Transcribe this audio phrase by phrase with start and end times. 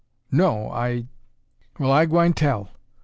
[0.31, 1.05] "No, I"
[1.77, 2.71] "Well, I gwine tell.